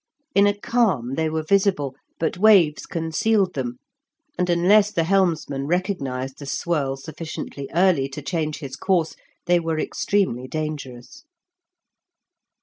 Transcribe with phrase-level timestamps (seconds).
[0.33, 3.77] In a calm they were visible, but waves concealed them,
[4.35, 9.77] and unless the helmsman recognised the swirl sufficiently early to change his course, they were
[9.77, 11.25] extremely dangerous.